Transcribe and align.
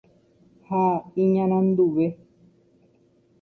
ha 0.67 0.83
iñaranduve 1.23 2.05